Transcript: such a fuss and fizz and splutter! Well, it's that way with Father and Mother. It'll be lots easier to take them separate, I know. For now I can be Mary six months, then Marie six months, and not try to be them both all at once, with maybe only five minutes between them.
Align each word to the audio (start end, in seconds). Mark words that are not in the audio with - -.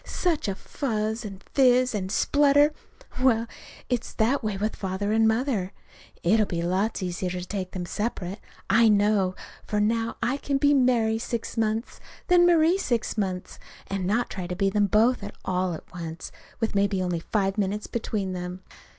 such 0.03 0.47
a 0.47 0.55
fuss 0.55 1.23
and 1.23 1.43
fizz 1.53 1.93
and 1.93 2.11
splutter! 2.11 2.73
Well, 3.21 3.45
it's 3.87 4.13
that 4.13 4.43
way 4.43 4.57
with 4.57 4.75
Father 4.75 5.11
and 5.11 5.27
Mother. 5.27 5.73
It'll 6.23 6.47
be 6.47 6.63
lots 6.63 7.03
easier 7.03 7.29
to 7.29 7.45
take 7.45 7.69
them 7.73 7.85
separate, 7.85 8.39
I 8.67 8.89
know. 8.89 9.35
For 9.63 9.79
now 9.79 10.17
I 10.23 10.37
can 10.37 10.57
be 10.57 10.73
Mary 10.73 11.19
six 11.19 11.55
months, 11.55 11.99
then 12.29 12.47
Marie 12.47 12.79
six 12.79 13.15
months, 13.15 13.59
and 13.85 14.07
not 14.07 14.31
try 14.31 14.47
to 14.47 14.55
be 14.55 14.71
them 14.71 14.87
both 14.87 15.23
all 15.45 15.75
at 15.75 15.83
once, 15.93 16.31
with 16.59 16.73
maybe 16.73 16.99
only 17.03 17.19
five 17.19 17.59
minutes 17.59 17.85
between 17.85 18.33
them. 18.33 18.63